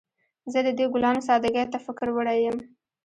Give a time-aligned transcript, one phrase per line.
[0.51, 2.57] زه د دې ګلانو سادګۍ ته فکر وړی یم